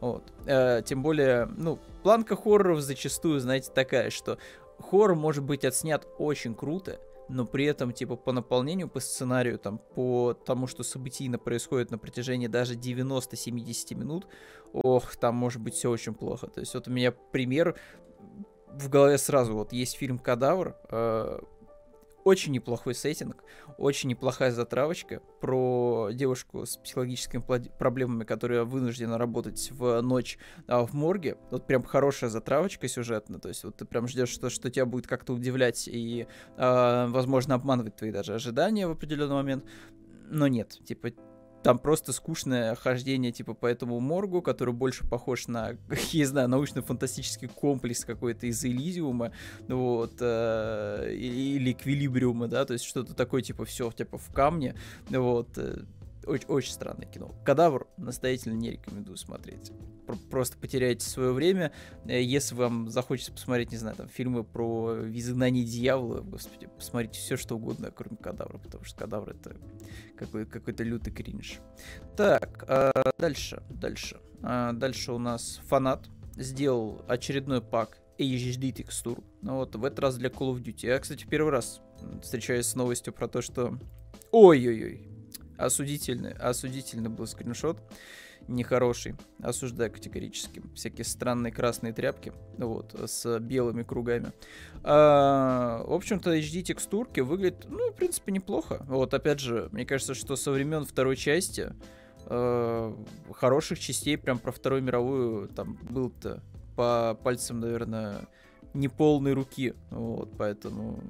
Вот. 0.00 0.32
Uh, 0.46 0.82
тем 0.82 1.02
более, 1.02 1.46
ну, 1.46 1.78
планка 2.02 2.34
хорроров 2.36 2.80
зачастую, 2.80 3.40
знаете, 3.40 3.70
такая, 3.74 4.10
что 4.10 4.38
хоррор 4.78 5.14
может 5.14 5.44
быть 5.44 5.64
отснят 5.64 6.06
очень 6.18 6.54
круто, 6.54 6.98
но 7.30 7.46
при 7.46 7.64
этом, 7.64 7.92
типа, 7.92 8.16
по 8.16 8.32
наполнению, 8.32 8.88
по 8.88 9.00
сценарию, 9.00 9.58
там, 9.58 9.78
по 9.78 10.34
тому, 10.34 10.66
что 10.66 10.82
событийно 10.82 11.38
происходит 11.38 11.90
на 11.90 11.98
протяжении 11.98 12.48
даже 12.48 12.74
90-70 12.74 13.94
минут, 13.94 14.26
ох, 14.72 15.14
там 15.16 15.36
может 15.36 15.60
быть 15.60 15.74
все 15.74 15.90
очень 15.90 16.14
плохо. 16.14 16.48
То 16.48 16.60
есть 16.60 16.74
вот 16.74 16.88
у 16.88 16.90
меня 16.90 17.12
пример 17.12 17.78
в 18.72 18.88
голове 18.88 19.18
сразу 19.18 19.54
вот 19.54 19.72
есть 19.72 19.96
фильм 19.96 20.18
«Кадавр», 20.18 20.76
э, 20.90 21.38
очень 22.24 22.52
неплохой 22.52 22.94
сеттинг, 22.94 23.42
очень 23.78 24.10
неплохая 24.10 24.50
затравочка 24.50 25.20
про 25.40 26.10
девушку 26.12 26.66
с 26.66 26.76
психологическими 26.76 27.40
проблемами, 27.78 28.24
которая 28.24 28.64
вынуждена 28.64 29.18
работать 29.18 29.70
в 29.72 30.00
ночь 30.02 30.38
а, 30.66 30.84
в 30.84 30.92
морге. 30.92 31.38
Вот 31.50 31.66
прям 31.66 31.82
хорошая 31.82 32.30
затравочка 32.30 32.88
сюжетная, 32.88 33.40
то 33.40 33.48
есть 33.48 33.64
вот 33.64 33.76
ты 33.76 33.84
прям 33.84 34.06
ждешь, 34.06 34.28
что, 34.28 34.50
что 34.50 34.70
тебя 34.70 34.86
будет 34.86 35.06
как-то 35.06 35.32
удивлять 35.32 35.88
и, 35.88 36.26
а, 36.56 37.08
возможно, 37.08 37.54
обманывать 37.54 37.96
твои 37.96 38.12
даже 38.12 38.34
ожидания 38.34 38.86
в 38.86 38.92
определенный 38.92 39.34
момент. 39.34 39.64
Но 40.28 40.46
нет, 40.46 40.78
типа 40.84 41.12
там 41.62 41.78
просто 41.78 42.12
скучное 42.12 42.74
хождение, 42.74 43.32
типа, 43.32 43.54
по 43.54 43.66
этому 43.66 44.00
моргу, 44.00 44.42
который 44.42 44.74
больше 44.74 45.06
похож 45.06 45.46
на, 45.48 45.70
я 46.12 46.18
не 46.18 46.24
знаю, 46.24 46.48
научно-фантастический 46.48 47.48
комплекс 47.48 48.04
какой-то 48.04 48.46
из 48.46 48.64
Элизиума, 48.64 49.32
вот, 49.68 50.14
э, 50.20 51.12
или 51.12 51.72
Эквилибриума, 51.72 52.48
да, 52.48 52.64
то 52.64 52.72
есть 52.72 52.84
что-то 52.84 53.14
такое, 53.14 53.42
типа, 53.42 53.64
все, 53.64 53.90
типа, 53.90 54.18
в 54.18 54.32
камне, 54.32 54.74
вот, 55.10 55.48
э, 55.56 55.82
очень, 56.26 56.46
очень 56.48 56.72
странное 56.72 57.06
кино. 57.06 57.34
Кадавр 57.44 57.86
настоятельно 57.96 58.54
не 58.54 58.70
рекомендую 58.72 59.16
смотреть. 59.16 59.72
Просто 60.30 60.58
потеряете 60.58 61.06
свое 61.06 61.32
время. 61.32 61.72
Э, 62.04 62.20
если 62.20 62.54
вам 62.54 62.88
захочется 62.88 63.32
посмотреть, 63.32 63.70
не 63.70 63.78
знаю, 63.78 63.96
там 63.96 64.08
фильмы 64.08 64.44
про 64.44 65.08
изгнание 65.12 65.64
дьявола, 65.64 66.20
господи, 66.20 66.66
посмотрите 66.66 67.18
все, 67.18 67.36
что 67.36 67.56
угодно, 67.56 67.90
кроме 67.90 68.16
кадавра, 68.16 68.58
потому 68.58 68.84
что 68.84 68.98
кадавр 68.98 69.30
это 69.30 69.56
какой- 70.16 70.46
какой-то 70.46 70.82
лютый 70.82 71.12
кринж. 71.12 71.60
Так, 72.16 72.64
а 72.68 72.92
дальше, 73.18 73.62
дальше. 73.70 74.20
А 74.42 74.72
дальше 74.72 75.12
у 75.12 75.18
нас 75.18 75.60
фанат 75.66 76.08
сделал 76.36 77.04
очередной 77.06 77.60
пак 77.60 77.98
HD 78.18 78.72
текстур. 78.72 79.22
Ну 79.42 79.56
вот, 79.56 79.74
в 79.76 79.84
этот 79.84 79.98
раз 80.00 80.16
для 80.16 80.28
Call 80.28 80.54
of 80.54 80.62
Duty. 80.62 80.86
Я, 80.86 80.98
кстати, 80.98 81.26
первый 81.28 81.50
раз 81.50 81.80
встречаюсь 82.22 82.66
с 82.66 82.74
новостью 82.74 83.12
про 83.12 83.28
то, 83.28 83.40
что... 83.42 83.78
Ой-ой-ой, 84.32 85.09
осудительный, 85.60 86.32
осудительный 86.32 87.10
был 87.10 87.26
скриншот, 87.26 87.78
нехороший, 88.48 89.14
осуждаю 89.42 89.92
категорически. 89.92 90.62
Всякие 90.74 91.04
странные 91.04 91.52
красные 91.52 91.92
тряпки, 91.92 92.32
вот, 92.58 92.94
с 93.04 93.38
белыми 93.38 93.82
кругами. 93.82 94.32
А, 94.82 95.84
в 95.84 95.92
общем-то, 95.92 96.36
HD 96.36 96.62
текстурки 96.62 97.20
выглядят, 97.20 97.66
ну, 97.68 97.90
в 97.90 97.94
принципе, 97.94 98.32
неплохо. 98.32 98.84
Вот, 98.88 99.14
опять 99.14 99.40
же, 99.40 99.68
мне 99.72 99.84
кажется, 99.84 100.14
что 100.14 100.36
со 100.36 100.50
времен 100.50 100.84
второй 100.84 101.16
части 101.16 101.72
э, 102.26 102.94
хороших 103.34 103.78
частей, 103.78 104.16
прям 104.16 104.38
про 104.38 104.52
Вторую 104.52 104.82
мировую, 104.82 105.48
там 105.48 105.78
был-то 105.82 106.42
по 106.76 107.18
пальцам, 107.22 107.60
наверное, 107.60 108.28
неполной 108.74 109.32
руки. 109.32 109.74
Вот, 109.90 110.30
поэтому 110.36 111.02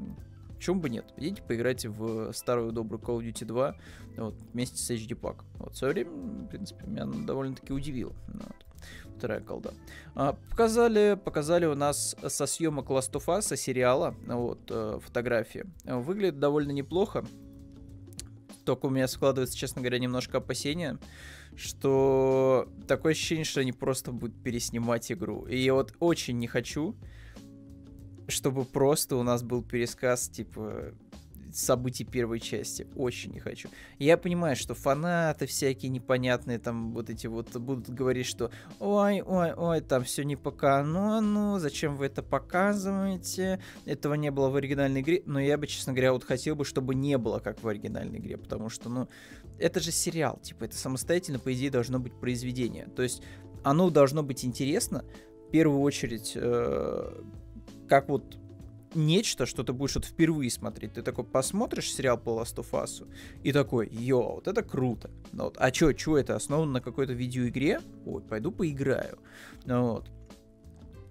Почему 0.61 0.79
бы 0.79 0.90
нет? 0.90 1.07
Идите 1.17 1.40
поиграйте 1.43 1.88
в 1.88 2.35
старую 2.35 2.73
добрую 2.73 3.00
Call 3.00 3.21
of 3.21 3.25
Duty 3.26 3.47
2 3.47 3.76
вот, 4.19 4.35
вместе 4.52 4.76
с 4.76 4.90
HD 4.90 5.19
Pack. 5.19 5.43
Вот, 5.55 5.73
в 5.73 5.79
свое 5.79 5.95
время, 5.95 6.11
в 6.11 6.49
принципе, 6.49 6.87
меня 6.87 7.07
довольно-таки 7.07 7.73
удивило. 7.73 8.12
Ну 8.29 8.40
вот. 8.40 9.17
Вторая 9.17 9.40
колда. 9.40 9.73
А, 10.14 10.37
показали, 10.50 11.19
показали 11.25 11.64
у 11.64 11.75
нас 11.75 12.14
со 12.29 12.45
съемок 12.45 12.90
Last 12.90 13.12
of 13.12 13.25
Us, 13.29 13.57
сериала, 13.57 14.14
вот, 14.26 14.61
э, 14.69 14.99
фотографии. 15.02 15.64
Выглядит 15.85 16.38
довольно 16.38 16.73
неплохо. 16.73 17.25
Только 18.67 18.85
у 18.85 18.90
меня 18.90 19.09
складывается, 19.09 19.57
честно 19.57 19.81
говоря, 19.81 19.99
немножко 19.99 20.38
опасения, 20.38 20.99
что 21.57 22.69
такое 22.87 23.12
ощущение, 23.12 23.47
что 23.47 23.62
они 23.62 23.73
просто 23.73 24.12
будут 24.12 24.43
переснимать 24.43 25.11
игру. 25.11 25.47
И 25.47 25.57
я 25.57 25.73
вот 25.73 25.95
очень 26.00 26.38
не 26.38 26.49
хочу, 26.49 26.97
чтобы 28.31 28.65
просто 28.65 29.17
у 29.17 29.23
нас 29.23 29.43
был 29.43 29.63
пересказ, 29.63 30.29
типа, 30.29 30.93
событий 31.53 32.05
первой 32.05 32.41
части. 32.41 32.87
Очень 32.97 33.33
не 33.33 33.41
хочу. 33.41 33.69
Я 33.99 34.17
понимаю, 34.17 34.57
что 34.57 34.75
фанаты 34.75 35.47
всякие 35.47 35.91
непонятные 35.91 36.59
там 36.59 36.93
вот 36.93 37.11
эти 37.11 37.27
вот 37.27 37.57
будут 37.57 37.91
говорить, 37.91 38.27
что 38.27 38.51
ой, 38.79 39.23
ой, 39.23 39.53
ой, 39.53 39.81
там 39.81 40.05
все 40.05 40.23
не 40.23 40.37
по 40.37 40.51
канону, 40.51 41.59
зачем 41.59 41.97
вы 41.97 42.07
это 42.07 42.23
показываете, 42.23 43.61
этого 43.85 44.15
не 44.15 44.31
было 44.31 44.49
в 44.49 44.57
оригинальной 44.57 45.01
игре. 45.01 45.23
Но 45.27 45.41
я 45.41 45.59
бы, 45.59 45.67
честно 45.67 45.93
говоря, 45.93 46.13
вот 46.13 46.25
хотел 46.25 46.57
бы, 46.57 46.65
чтобы 46.65 46.95
не 46.95 47.19
было 47.19 47.39
как 47.39 47.63
в 47.63 47.69
оригинальной 47.69 48.19
игре, 48.19 48.37
потому 48.37 48.69
что, 48.69 48.89
ну, 48.89 49.09
это 49.59 49.81
же 49.81 49.93
сериал, 49.93 50.39
типа, 50.43 50.65
это 50.65 50.77
самостоятельно, 50.77 51.39
по 51.39 51.53
идее, 51.53 51.71
должно 51.71 51.99
быть 51.99 52.15
произведение. 52.15 52.87
То 52.97 53.03
есть 53.03 53.23
оно 53.63 53.91
должно 53.91 54.23
быть 54.23 54.45
интересно, 54.45 55.05
в 55.49 55.51
первую 55.51 55.81
очередь, 55.81 56.33
э, 56.35 57.23
как 57.91 58.09
вот 58.09 58.39
нечто, 58.95 59.47
что 59.47 59.65
ты 59.65 59.73
будешь 59.73 59.97
вот 59.97 60.05
впервые 60.05 60.51
смотреть. 60.51 60.95
Ты 60.95 61.03
такой 61.03 61.25
посмотришь 61.25 61.93
сериал 61.93 62.19
по 62.19 62.41
Last 62.41 62.57
of 62.57 62.71
Us 62.71 63.07
и 63.43 63.53
такой, 63.53 63.89
йо, 63.89 64.37
вот 64.37 64.49
это 64.49 64.63
круто. 64.63 65.11
Ну, 65.33 65.45
вот, 65.45 65.57
а 65.59 65.71
чё, 65.71 65.93
чё 65.93 66.17
это 66.17 66.37
основано 66.37 66.73
на 66.73 66.81
какой-то 66.81 67.13
видеоигре? 67.13 67.81
Ой, 68.07 68.23
пойду 68.23 68.53
поиграю. 68.53 69.19
Ну, 69.65 69.95
вот. 69.95 70.11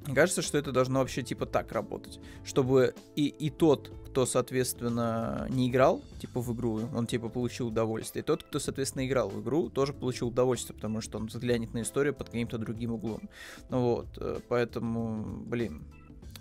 Мне 0.06 0.16
кажется, 0.16 0.42
что 0.42 0.58
это 0.58 0.72
должно 0.72 1.00
вообще 1.00 1.22
типа 1.22 1.46
так 1.46 1.74
работать, 1.74 2.20
чтобы 2.46 2.96
и, 3.16 3.28
и 3.28 3.50
тот, 3.50 3.92
кто, 4.08 4.26
соответственно, 4.26 5.46
не 5.50 5.70
играл, 5.70 6.02
типа, 6.22 6.40
в 6.40 6.54
игру, 6.56 6.80
он, 6.96 7.06
типа, 7.06 7.28
получил 7.28 7.68
удовольствие. 7.68 8.24
И 8.24 8.26
тот, 8.26 8.44
кто, 8.44 8.60
соответственно, 8.60 9.06
играл 9.06 9.30
в 9.30 9.42
игру, 9.42 9.70
тоже 9.70 9.94
получил 9.94 10.30
удовольствие, 10.30 10.76
потому 10.76 11.02
что 11.02 11.18
он 11.20 11.28
взглянет 11.28 11.74
на 11.74 11.82
историю 11.82 12.16
под 12.16 12.30
каким-то 12.30 12.58
другим 12.58 12.94
углом. 12.94 13.30
Ну 13.70 13.82
вот, 13.82 14.08
э, 14.18 14.40
поэтому, 14.48 15.44
блин, 15.46 15.84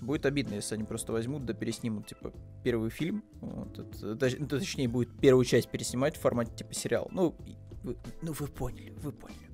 Будет 0.00 0.26
обидно, 0.26 0.54
если 0.54 0.74
они 0.74 0.84
просто 0.84 1.12
возьмут 1.12 1.44
да 1.44 1.54
переснимут, 1.54 2.06
типа, 2.06 2.32
первый 2.62 2.90
фильм. 2.90 3.24
Вот, 3.40 3.78
это, 3.78 4.46
точнее, 4.46 4.88
будет 4.88 5.18
первую 5.20 5.44
часть 5.44 5.68
переснимать 5.68 6.16
в 6.16 6.20
формате, 6.20 6.52
типа, 6.54 6.74
сериал. 6.74 7.08
Ну, 7.10 7.34
ну, 7.82 8.32
вы 8.32 8.46
поняли, 8.46 8.90
вы 8.90 9.12
поняли. 9.12 9.48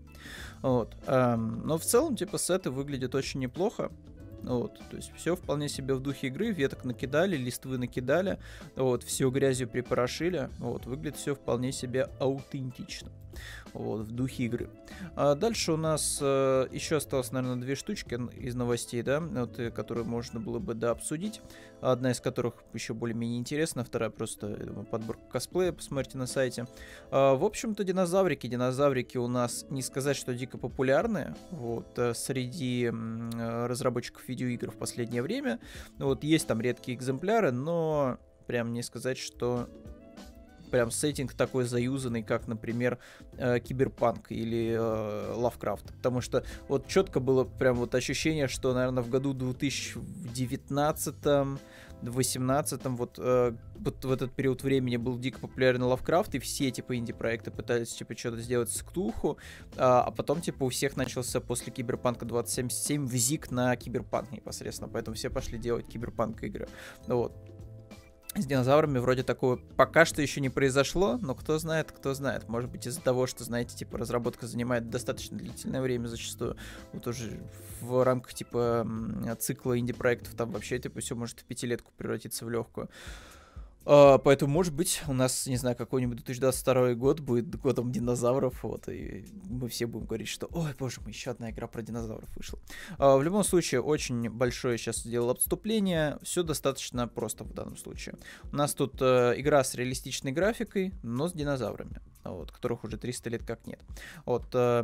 Вот. 0.63 0.97
Эм, 1.07 1.67
но 1.67 1.79
в 1.79 1.85
целом, 1.85 2.17
типа, 2.17 2.39
сеты 2.39 2.71
выглядят 2.71 3.15
очень 3.15 3.41
неплохо. 3.41 3.91
Вот, 4.43 4.79
то 4.91 4.97
есть 4.97 5.11
все 5.17 5.37
вполне 5.37 5.71
себе 5.71 5.95
в 5.95 6.01
духе 6.01 6.27
игры, 6.27 6.51
веток 6.51 6.85
накидали, 6.85 7.35
листвы 7.35 7.79
накидали, 7.79 8.39
вот, 8.77 9.03
все 9.03 9.31
грязью 9.31 9.69
припорошили, 9.69 10.51
вот, 10.59 10.85
выглядит 10.85 11.17
все 11.17 11.35
вполне 11.35 11.73
себе 11.73 12.11
аутентично 12.21 13.11
вот, 13.73 14.07
в 14.07 14.13
духе 14.13 14.45
игры. 14.45 14.71
А 15.17 15.35
дальше 15.35 15.73
у 15.73 15.77
нас 15.77 16.19
э, 16.21 16.67
еще 16.73 16.97
осталось, 16.97 17.33
наверное, 17.33 17.61
две 17.61 17.75
штучки 17.75 18.19
из 18.37 18.55
новостей, 18.55 19.03
да, 19.03 19.21
вот, 19.21 19.59
э, 19.59 19.71
которые 19.71 20.05
можно 20.05 20.41
было 20.41 20.59
бы 20.59 20.75
да, 20.75 20.91
обсудить. 20.91 21.41
Одна 21.81 22.13
из 22.13 22.21
которых 22.21 22.55
еще 22.73 22.95
более-менее 22.95 23.39
интересна, 23.39 23.85
вторая 23.85 24.11
просто 24.11 24.57
думаю, 24.57 24.87
подборка 24.87 25.23
косплея, 25.31 25.73
посмотрите 25.73 26.17
на 26.17 26.27
сайте. 26.27 26.67
А, 27.11 27.35
в 27.35 27.45
общем-то, 27.45 27.85
динозаврики. 27.85 28.47
Динозаврики 28.47 29.19
у 29.19 29.29
нас 29.29 29.67
не 29.69 29.83
сказать, 29.83 30.17
что 30.17 30.35
дико 30.35 30.57
популярные 30.57 31.35
вот, 31.51 31.99
э, 31.99 32.15
среди 32.15 32.91
э, 32.91 33.67
разработчиков 33.67 34.27
видеоигр 34.29 34.71
в 34.71 34.77
последнее 34.77 35.23
время. 35.23 35.61
Вот 35.99 36.25
есть 36.25 36.47
там 36.47 36.61
редкие 36.61 36.97
экземпляры, 36.97 37.53
но 37.53 38.19
прям 38.47 38.73
не 38.73 38.83
сказать, 38.83 39.19
что 39.19 39.69
прям 40.75 40.91
сеттинг 40.91 41.35
такой 41.35 41.67
заюзанный, 41.67 42.25
как, 42.25 42.49
например, 42.49 42.99
э, 43.39 43.61
Киберпанк 43.61 44.33
или 44.33 44.75
э, 44.77 45.35
Лавкрафт. 45.37 45.95
Потому 45.95 46.21
что 46.21 46.45
вот 46.67 46.89
четко 46.89 47.21
было 47.21 47.45
прям 47.45 47.77
вот 47.77 47.95
ощущение, 47.95 48.49
что, 48.49 48.75
наверное, 48.75 49.05
в 49.05 49.09
году 49.09 49.35
2019 49.35 51.15
18 52.03 52.85
вот, 52.87 53.19
э, 53.19 53.53
вот 53.77 54.05
в 54.05 54.11
этот 54.11 54.33
период 54.33 54.65
времени 54.65 54.97
был 54.97 55.17
дико 55.17 55.39
популярен 55.39 55.85
Лавкрафт, 55.85 56.35
и 56.35 56.41
все, 56.41 56.73
типа, 56.73 56.97
инди-проекты 56.97 57.53
пытались, 57.53 57.95
типа, 57.95 58.17
что-то 58.17 58.41
сделать 58.41 58.71
с 58.71 58.83
Ктулху, 58.83 59.39
а, 59.77 60.03
а 60.03 60.11
потом, 60.11 60.41
типа, 60.41 60.65
у 60.65 60.71
всех 60.71 60.97
начался 60.97 61.41
после 61.41 61.73
Киберпанка 61.73 62.25
2077 62.25 63.07
бзик 63.07 63.53
на 63.53 63.77
Киберпанк 63.77 64.33
непосредственно, 64.33 64.91
поэтому 64.91 65.15
все 65.15 65.31
пошли 65.31 65.57
делать 65.57 65.87
Киберпанк 65.87 66.43
игры. 66.43 66.69
Вот 67.07 67.33
с 68.37 68.47
динозаврами 68.47 68.99
вроде 68.99 69.23
такого 69.23 69.57
пока 69.77 70.05
что 70.05 70.21
еще 70.23 70.41
не 70.41 70.49
произошло, 70.49 71.19
но 71.21 71.35
кто 71.35 71.59
знает, 71.59 71.93
кто 71.93 72.15
знает. 72.15 72.49
Может 72.49 72.71
быть 72.71 72.87
из-за 72.87 73.01
того, 73.01 73.27
что, 73.27 73.45
знаете, 73.45 73.77
типа 73.77 73.99
разработка 73.99 74.47
занимает 74.47 74.91
достаточно 74.91 75.39
длительное 75.39 75.81
время 75.81 76.09
зачастую. 76.09 76.57
Вот 76.93 77.07
уже 77.07 77.41
в 77.81 78.03
рамках 78.05 78.35
типа 78.35 78.87
цикла 79.39 79.79
инди-проектов 79.79 80.35
там 80.35 80.51
вообще 80.51 80.79
типа 80.79 81.01
все 81.01 81.15
может 81.15 81.41
в 81.41 81.45
пятилетку 81.45 81.93
превратиться 81.97 82.45
в 82.45 82.51
легкую. 82.51 82.89
Uh, 83.85 84.19
поэтому, 84.19 84.53
может 84.53 84.73
быть, 84.73 85.03
у 85.09 85.13
нас, 85.13 85.47
не 85.47 85.57
знаю, 85.57 85.77
какой-нибудь 85.77 86.17
2022 86.19 86.95
год 86.95 87.21
будет 87.21 87.55
годом 87.61 87.93
динозавров, 87.93 88.63
вот, 88.63 88.89
и 88.89 89.27
мы 89.45 89.69
все 89.69 89.87
будем 89.87 90.07
говорить, 90.07 90.29
что, 90.29 90.49
ой, 90.53 90.75
боже 90.79 91.01
мой, 91.03 91.13
еще 91.13 91.31
одна 91.31 91.51
игра 91.51 91.67
про 91.67 91.83
динозавров 91.83 92.29
вышла. 92.37 92.59
Uh, 92.99 93.19
в 93.19 93.23
любом 93.23 93.45
случае, 93.45 93.83
очень 93.83 94.31
большое 94.31 94.79
сейчас 94.79 94.99
сделал 94.99 95.31
отступление, 95.31 96.19
все 96.23 96.43
достаточно 96.43 97.07
просто 97.09 97.45
в 97.45 97.53
данном 97.53 97.77
случае. 97.77 98.17
У 98.51 98.57
нас 98.57 98.73
тут 98.75 99.03
uh, 99.03 99.39
игра 99.39 99.63
с 99.63 99.75
реалистичной 99.75 100.33
графикой, 100.33 100.95
но 101.03 101.29
с 101.29 101.33
динозаврами, 101.33 102.01
вот, 102.25 102.53
которых 102.53 102.85
уже 102.85 102.97
300 102.97 103.31
лет 103.31 103.45
как 103.45 103.67
нет. 103.67 103.81
Вот, 104.25 104.55
uh, 104.55 104.83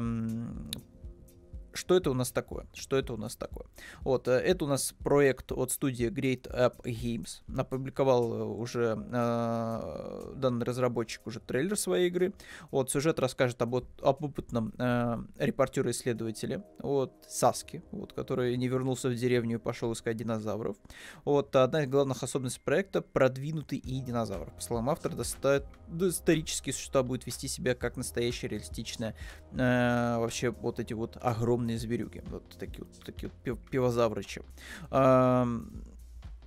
что 1.72 1.96
это 1.96 2.10
у 2.10 2.14
нас 2.14 2.30
такое? 2.30 2.66
Что 2.74 2.96
это 2.96 3.14
у 3.14 3.16
нас 3.16 3.36
такое? 3.36 3.66
Вот, 4.02 4.28
э, 4.28 4.32
это 4.32 4.64
у 4.64 4.68
нас 4.68 4.94
проект 5.04 5.52
от 5.52 5.70
студии 5.70 6.08
Great 6.08 6.50
App 6.50 6.82
Games. 6.84 7.42
Опубликовал 7.56 8.32
э, 8.32 8.44
уже 8.44 8.98
э, 9.10 10.32
данный 10.36 10.64
разработчик 10.64 11.26
уже 11.26 11.40
трейлер 11.40 11.76
своей 11.76 12.08
игры. 12.08 12.32
Вот, 12.70 12.90
сюжет 12.90 13.18
расскажет 13.18 13.60
об, 13.62 13.74
об 13.74 14.24
опытном 14.24 14.72
э, 14.78 15.18
репортере-исследователе, 15.38 16.64
вот, 16.78 17.12
Саски, 17.28 17.82
вот, 17.90 18.12
который 18.12 18.56
не 18.56 18.68
вернулся 18.68 19.08
в 19.08 19.14
деревню 19.14 19.56
и 19.56 19.60
пошел 19.60 19.92
искать 19.92 20.16
динозавров. 20.16 20.76
Вот, 21.24 21.54
одна 21.56 21.84
из 21.84 21.88
главных 21.88 22.22
особенностей 22.22 22.60
проекта— 22.64 23.00
продвинутый 23.12 23.78
и 23.78 24.00
динозавр. 24.00 24.50
По 24.50 24.60
словам 24.60 24.90
автора, 24.90 25.14
доста- 25.14 25.66
исторические 25.90 26.72
существа 26.72 27.02
будут 27.02 27.26
вести 27.26 27.48
себя 27.48 27.74
как 27.74 27.96
настоящее 27.96 28.50
реалистичное 28.50 29.14
э, 29.52 30.16
вообще 30.18 30.50
вот 30.50 30.80
эти 30.80 30.92
вот 30.92 31.16
огромные 31.20 31.59
зверюги. 31.76 32.22
Вот 32.30 32.44
такие 32.58 32.84
вот, 32.84 33.04
такие 33.04 33.30
вот 33.44 33.60
пивозаврычи. 33.70 34.42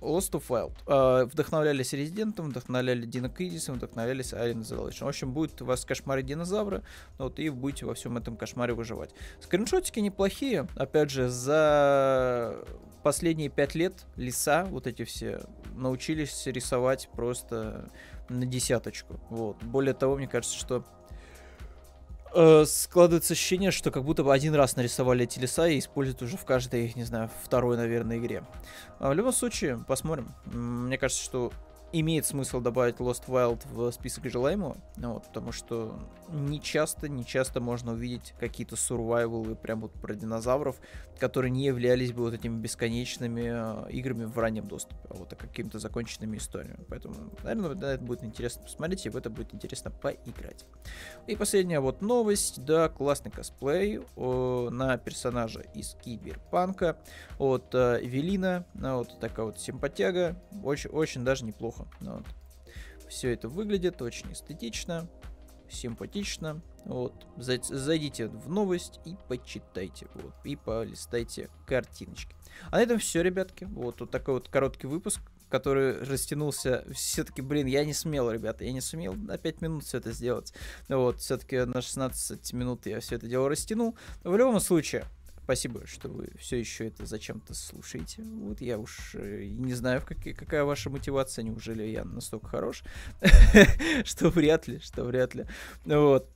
Lost 0.04 0.32
of 0.32 0.44
Wild. 0.48 0.74
Uh, 0.86 1.24
вдохновлялись 1.24 1.92
Резидентом, 1.92 2.50
вдохновляли 2.50 3.06
Дина 3.06 3.28
Кризисом, 3.28 3.76
вдохновлялись 3.76 4.32
Alien 4.32 4.60
Isolation. 4.60 5.04
В 5.04 5.08
общем, 5.08 5.32
будет 5.32 5.62
у 5.62 5.64
вас 5.64 5.84
кошмары 5.84 6.22
динозавра, 6.22 6.82
вот, 7.18 7.38
и 7.38 7.48
будете 7.48 7.86
во 7.86 7.94
всем 7.94 8.16
этом 8.16 8.36
кошмаре 8.36 8.74
выживать. 8.74 9.14
Скриншотики 9.40 10.00
неплохие. 10.00 10.68
Опять 10.76 11.10
же, 11.10 11.28
за 11.28 12.64
последние 13.02 13.48
пять 13.48 13.74
лет 13.74 14.04
леса, 14.16 14.64
вот 14.66 14.86
эти 14.86 15.04
все, 15.04 15.40
научились 15.74 16.46
рисовать 16.46 17.08
просто 17.12 17.90
на 18.28 18.46
десяточку. 18.46 19.20
Вот. 19.30 19.62
Более 19.62 19.94
того, 19.94 20.16
мне 20.16 20.28
кажется, 20.28 20.56
что 20.56 20.84
э, 22.34 22.64
складывается 22.66 23.32
ощущение, 23.34 23.70
что 23.70 23.90
как 23.90 24.04
будто 24.04 24.24
бы 24.24 24.32
один 24.32 24.54
раз 24.54 24.76
нарисовали 24.76 25.24
эти 25.24 25.38
леса 25.38 25.68
и 25.68 25.78
используют 25.78 26.22
уже 26.22 26.36
в 26.36 26.44
каждой, 26.44 26.92
не 26.94 27.04
знаю, 27.04 27.30
второй, 27.42 27.76
наверное, 27.76 28.18
игре. 28.18 28.42
А 28.98 29.10
в 29.10 29.14
любом 29.14 29.32
случае, 29.32 29.84
посмотрим. 29.86 30.34
Мне 30.46 30.98
кажется, 30.98 31.22
что 31.22 31.52
имеет 32.00 32.26
смысл 32.26 32.60
добавить 32.60 32.96
Lost 32.96 33.26
Wild 33.28 33.62
в 33.70 33.90
список 33.92 34.28
желаемого, 34.30 34.76
ну 34.96 35.14
вот, 35.14 35.24
потому 35.24 35.52
что 35.52 35.98
не 36.28 36.60
часто, 36.60 37.08
не 37.08 37.24
часто 37.24 37.60
можно 37.60 37.92
увидеть 37.92 38.34
какие-то 38.40 38.76
survival 38.76 39.54
прям 39.54 39.82
вот 39.82 39.92
про 39.92 40.14
динозавров, 40.14 40.76
которые 41.18 41.50
не 41.50 41.66
являлись 41.66 42.12
бы 42.12 42.22
вот 42.22 42.34
этими 42.34 42.60
бесконечными 42.60 43.86
э, 43.86 43.90
играми 43.92 44.24
в 44.24 44.36
раннем 44.38 44.66
доступе, 44.66 45.00
а 45.08 45.14
вот 45.14 45.32
а 45.32 45.36
какими-то 45.36 45.78
законченными 45.78 46.36
историями. 46.36 46.84
Поэтому, 46.88 47.14
наверное, 47.42 47.74
да, 47.74 47.94
это 47.94 48.04
будет 48.04 48.24
интересно 48.24 48.62
посмотреть, 48.62 49.06
и 49.06 49.10
в 49.10 49.16
это 49.16 49.30
будет 49.30 49.54
интересно 49.54 49.90
поиграть. 49.90 50.64
И 51.26 51.36
последняя 51.36 51.80
вот 51.80 52.02
новость, 52.02 52.64
да, 52.64 52.88
классный 52.88 53.30
косплей 53.30 54.00
о, 54.16 54.70
на 54.70 54.96
персонажа 54.98 55.60
из 55.74 55.96
Киберпанка 56.02 56.98
от 57.38 57.74
э, 57.74 58.00
Велина, 58.02 58.64
ну, 58.74 58.98
вот 58.98 59.20
такая 59.20 59.46
вот 59.46 59.60
симпатяга, 59.60 60.36
очень, 60.62 60.90
очень 60.90 61.24
даже 61.24 61.44
неплохо 61.44 61.83
ну 62.00 62.16
вот. 62.16 62.26
Все 63.08 63.32
это 63.32 63.48
выглядит 63.48 64.00
очень 64.02 64.32
эстетично, 64.32 65.08
симпатично. 65.68 66.62
Вот. 66.84 67.26
Зайдите 67.36 68.28
в 68.28 68.48
новость 68.48 69.00
и 69.04 69.16
почитайте. 69.28 70.08
Вот. 70.14 70.34
И 70.44 70.56
полистайте 70.56 71.50
картиночки. 71.66 72.34
А 72.70 72.76
на 72.76 72.82
этом 72.82 72.98
все, 72.98 73.22
ребятки. 73.22 73.64
Вот, 73.64 74.00
вот 74.00 74.10
такой 74.10 74.34
вот 74.34 74.48
короткий 74.48 74.86
выпуск 74.86 75.20
который 75.50 76.02
растянулся. 76.02 76.84
Все-таки, 76.92 77.40
блин, 77.40 77.68
я 77.68 77.84
не 77.84 77.92
смел, 77.92 78.28
ребята, 78.28 78.64
я 78.64 78.72
не 78.72 78.80
сумел 78.80 79.14
на 79.14 79.38
5 79.38 79.60
минут 79.60 79.84
все 79.84 79.98
это 79.98 80.10
сделать. 80.10 80.52
Вот, 80.88 81.20
все-таки 81.20 81.64
на 81.64 81.80
16 81.80 82.52
минут 82.54 82.86
я 82.86 82.98
все 82.98 83.14
это 83.14 83.28
дело 83.28 83.48
растянул. 83.48 83.96
В 84.24 84.36
любом 84.36 84.58
случае, 84.58 85.04
Спасибо, 85.44 85.86
что 85.86 86.08
вы 86.08 86.30
все 86.38 86.58
еще 86.58 86.86
это 86.86 87.04
зачем-то 87.04 87.52
слушаете. 87.52 88.22
Вот 88.22 88.62
я 88.62 88.78
уж 88.78 89.14
э, 89.14 89.44
не 89.44 89.74
знаю, 89.74 90.00
какие, 90.00 90.32
какая 90.32 90.64
ваша 90.64 90.88
мотивация. 90.88 91.42
Неужели 91.42 91.82
я 91.82 92.04
настолько 92.04 92.46
хорош? 92.48 92.82
Что 94.04 94.30
вряд 94.30 94.68
ли, 94.68 94.78
что 94.78 95.04
вряд 95.04 95.34
ли. 95.34 95.44
Вот. 95.84 96.30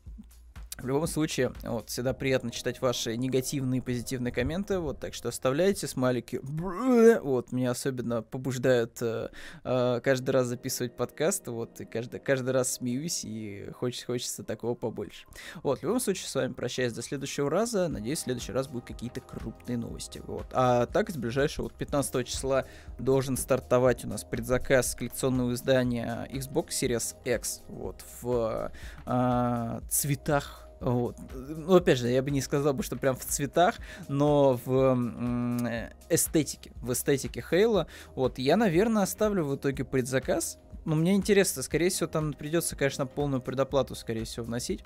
В 0.80 0.86
любом 0.86 1.08
случае, 1.08 1.52
вот, 1.64 1.90
всегда 1.90 2.12
приятно 2.12 2.52
читать 2.52 2.80
ваши 2.80 3.16
негативные 3.16 3.78
и 3.78 3.80
позитивные 3.80 4.30
комменты, 4.30 4.78
вот, 4.78 5.00
так 5.00 5.12
что 5.12 5.28
оставляйте 5.28 5.88
смайлики, 5.88 6.40
вот, 6.40 7.50
меня 7.50 7.72
особенно 7.72 8.22
побуждают 8.22 9.02
э, 9.02 9.30
э, 9.64 10.00
каждый 10.04 10.30
раз 10.30 10.46
записывать 10.46 10.96
подкаст, 10.96 11.48
вот, 11.48 11.80
и 11.80 11.84
каждый, 11.84 12.20
каждый 12.20 12.50
раз 12.50 12.74
смеюсь, 12.74 13.24
и 13.24 13.68
хочется, 13.74 14.06
хочется 14.06 14.44
такого 14.44 14.76
побольше. 14.76 15.26
Вот, 15.64 15.80
в 15.80 15.82
любом 15.82 15.98
случае, 15.98 16.28
с 16.28 16.34
вами 16.36 16.52
прощаюсь 16.52 16.92
до 16.92 17.02
следующего 17.02 17.50
раза, 17.50 17.88
надеюсь, 17.88 18.20
в 18.20 18.22
следующий 18.22 18.52
раз 18.52 18.68
будут 18.68 18.86
какие-то 18.86 19.20
крупные 19.20 19.78
новости, 19.78 20.22
вот. 20.24 20.46
А 20.52 20.86
так, 20.86 21.10
с 21.10 21.16
ближайшего, 21.16 21.64
вот, 21.64 21.74
15 21.74 22.24
числа 22.24 22.66
должен 23.00 23.36
стартовать 23.36 24.04
у 24.04 24.08
нас 24.08 24.22
предзаказ 24.22 24.94
коллекционного 24.94 25.54
издания 25.54 26.28
Xbox 26.32 26.68
Series 26.68 27.16
X, 27.24 27.62
вот, 27.66 28.04
в 28.22 28.70
э, 29.06 29.80
цветах 29.90 30.67
вот. 30.80 31.16
Ну, 31.34 31.74
опять 31.74 31.98
же, 31.98 32.08
я 32.08 32.22
бы 32.22 32.30
не 32.30 32.40
сказал 32.40 32.72
бы, 32.72 32.82
что 32.82 32.96
прям 32.96 33.16
в 33.16 33.24
цветах, 33.24 33.76
но 34.08 34.60
в 34.64 34.96
эстетике, 36.08 36.72
в 36.76 36.92
эстетике 36.92 37.44
Хейла. 37.48 37.86
Вот, 38.14 38.38
я, 38.38 38.56
наверное, 38.56 39.02
оставлю 39.02 39.44
в 39.44 39.56
итоге 39.56 39.84
предзаказ. 39.84 40.58
Но 40.84 40.94
мне 40.94 41.14
интересно, 41.14 41.62
скорее 41.62 41.90
всего, 41.90 42.06
там 42.06 42.32
придется, 42.32 42.74
конечно, 42.74 43.06
полную 43.06 43.42
предоплату, 43.42 43.94
скорее 43.94 44.24
всего, 44.24 44.46
вносить. 44.46 44.82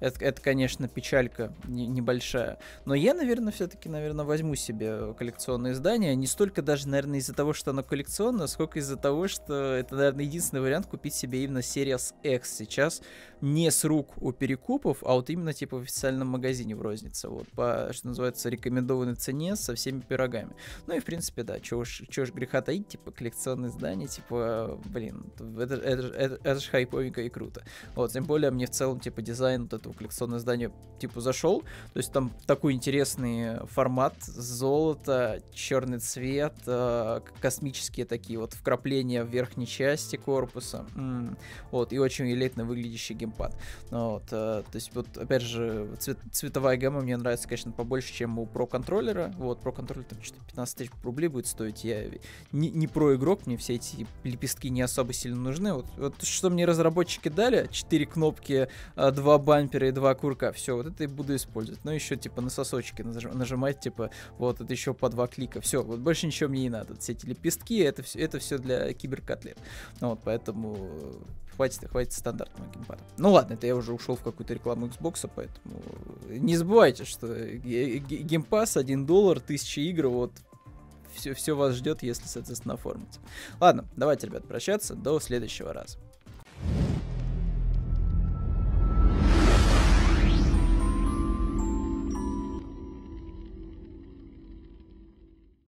Это, 0.00 0.24
это 0.24 0.40
конечно, 0.40 0.88
печалька 0.88 1.54
не, 1.64 1.86
небольшая. 1.86 2.58
Но 2.84 2.94
я, 2.94 3.14
наверное, 3.14 3.52
все-таки, 3.52 3.88
наверное, 3.88 4.24
возьму 4.24 4.54
себе 4.54 5.14
коллекционное 5.14 5.72
издание. 5.72 6.14
Не 6.14 6.26
столько 6.26 6.62
даже, 6.62 6.88
наверное, 6.88 7.18
из-за 7.18 7.34
того, 7.34 7.52
что 7.52 7.70
оно 7.70 7.82
коллекционное, 7.82 8.46
сколько 8.46 8.78
из-за 8.78 8.96
того, 8.96 9.28
что 9.28 9.74
это, 9.74 9.96
наверное, 9.96 10.24
единственный 10.24 10.60
вариант 10.60 10.86
купить 10.86 11.14
себе 11.14 11.44
именно 11.44 11.58
Series 11.58 12.14
X 12.22 12.56
сейчас. 12.56 13.02
Не 13.40 13.70
с 13.70 13.84
рук 13.84 14.14
у 14.22 14.32
перекупов, 14.32 14.98
а 15.02 15.14
вот 15.14 15.28
именно 15.30 15.52
типа 15.52 15.78
в 15.78 15.82
официальном 15.82 16.28
магазине 16.28 16.74
в 16.74 16.82
рознице. 16.82 17.28
Вот 17.28 17.48
по, 17.48 17.90
что 17.92 18.08
называется, 18.08 18.48
рекомендованной 18.48 19.16
цене 19.16 19.56
со 19.56 19.74
всеми 19.74 20.00
пирогами. 20.00 20.54
Ну 20.86 20.96
и, 20.96 21.00
в 21.00 21.04
принципе, 21.04 21.42
да, 21.42 21.60
чего 21.60 21.80
уж, 21.80 22.02
чего 22.08 22.24
уж 22.24 22.32
греха 22.32 22.62
таить, 22.62 22.88
типа 22.88 23.10
коллекционное 23.10 23.70
издание, 23.70 24.08
типа, 24.08 24.80
блин, 24.86 25.32
это, 25.36 25.74
это, 25.74 26.06
это, 26.06 26.40
это, 26.42 26.60
же 26.60 26.70
хайповенько 26.70 27.22
и 27.22 27.28
круто. 27.28 27.64
Вот, 27.94 28.12
тем 28.12 28.24
более 28.24 28.50
мне 28.50 28.66
в 28.66 28.70
целом, 28.70 29.00
типа, 29.00 29.22
дизайн 29.22 29.63
вот 29.64 29.74
этого 29.74 29.92
коллекционное 29.92 30.38
издание 30.38 30.72
типа 30.98 31.20
зашел. 31.20 31.62
То 31.92 31.98
есть 31.98 32.12
там 32.12 32.30
такой 32.46 32.72
интересный 32.72 33.66
формат, 33.66 34.14
золото, 34.22 35.42
черный 35.52 35.98
цвет, 35.98 36.54
э, 36.66 37.20
космические 37.40 38.06
такие 38.06 38.38
вот 38.38 38.54
вкрапления 38.54 39.24
в 39.24 39.28
верхней 39.28 39.66
части 39.66 40.16
корпуса. 40.16 40.86
М-м, 40.94 41.36
вот, 41.70 41.92
и 41.92 41.98
очень 41.98 42.30
элитно 42.32 42.64
выглядящий 42.64 43.14
геймпад. 43.14 43.54
Ну 43.90 44.10
вот, 44.10 44.24
э, 44.30 44.62
то 44.62 44.74
есть 44.74 44.94
вот, 44.94 45.16
опять 45.16 45.42
же, 45.42 45.88
цвет, 45.98 46.18
цветовая 46.32 46.76
гамма 46.76 47.00
мне 47.00 47.16
нравится, 47.16 47.48
конечно, 47.48 47.72
побольше, 47.72 48.12
чем 48.12 48.38
у 48.38 48.46
Pro 48.46 48.66
контроллера. 48.66 49.32
Вот, 49.36 49.60
Pro 49.62 49.72
контроллер 49.72 50.04
там 50.04 50.22
что-то 50.22 50.44
15 50.46 50.76
тысяч 50.76 50.90
рублей 51.02 51.28
будет 51.28 51.46
стоить. 51.46 51.84
Я 51.84 52.04
не, 52.52 52.70
не 52.70 52.86
про 52.86 53.14
игрок, 53.14 53.46
мне 53.46 53.56
все 53.56 53.74
эти 53.74 54.06
лепестки 54.22 54.70
не 54.70 54.82
особо 54.82 55.12
сильно 55.12 55.40
нужны. 55.40 55.74
Вот, 55.74 55.86
вот 55.96 56.22
что 56.22 56.50
мне 56.50 56.64
разработчики 56.64 57.28
дали, 57.28 57.68
4 57.70 58.06
кнопки, 58.06 58.68
2 58.96 59.38
бампера 59.44 59.88
и 59.88 59.92
два 59.92 60.14
курка. 60.14 60.52
Все, 60.52 60.76
вот 60.76 60.86
это 60.86 61.04
и 61.04 61.06
буду 61.06 61.36
использовать. 61.36 61.84
Ну, 61.84 61.90
еще, 61.90 62.16
типа, 62.16 62.40
на 62.40 62.50
сосочки 62.50 63.02
нажимать, 63.02 63.80
типа, 63.80 64.10
вот 64.38 64.60
это 64.60 64.72
еще 64.72 64.94
по 64.94 65.08
два 65.08 65.26
клика. 65.26 65.60
Все, 65.60 65.82
вот 65.82 66.00
больше 66.00 66.26
ничего 66.26 66.50
мне 66.50 66.62
не 66.62 66.70
надо. 66.70 66.96
Все 66.96 67.12
эти 67.12 67.26
лепестки, 67.26 67.78
это 67.78 68.02
все, 68.02 68.20
это 68.20 68.38
все 68.38 68.58
для 68.58 68.92
киберкотлет. 68.92 69.58
Ну, 70.00 70.10
вот, 70.10 70.20
поэтому 70.24 70.90
хватит, 71.54 71.88
хватит 71.88 72.12
стандартного 72.12 72.70
геймпада. 72.72 73.02
Ну 73.16 73.32
ладно, 73.32 73.54
это 73.54 73.66
я 73.66 73.76
уже 73.76 73.92
ушел 73.92 74.16
в 74.16 74.22
какую-то 74.22 74.54
рекламу 74.54 74.86
Xbox, 74.86 75.30
поэтому 75.34 75.82
не 76.28 76.56
забывайте, 76.56 77.04
что 77.04 77.28
геймпас 77.28 78.76
1 78.76 79.06
доллар, 79.06 79.38
1000 79.38 79.80
игр, 79.82 80.08
вот 80.08 80.32
все, 81.14 81.34
все 81.34 81.54
вас 81.54 81.74
ждет, 81.74 82.02
если, 82.02 82.26
соответственно, 82.26 82.74
оформить. 82.74 83.20
Ладно, 83.60 83.84
давайте, 83.96 84.26
ребят, 84.26 84.46
прощаться. 84.46 84.94
До 84.94 85.20
следующего 85.20 85.72
раза. 85.72 85.98